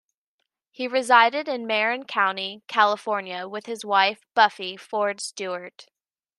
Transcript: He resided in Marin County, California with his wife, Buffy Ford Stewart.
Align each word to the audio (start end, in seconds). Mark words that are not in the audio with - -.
He 0.71 0.87
resided 0.87 1.47
in 1.47 1.67
Marin 1.67 2.05
County, 2.05 2.63
California 2.67 3.47
with 3.47 3.67
his 3.67 3.85
wife, 3.85 4.25
Buffy 4.33 4.75
Ford 4.75 5.21
Stewart. 5.21 5.85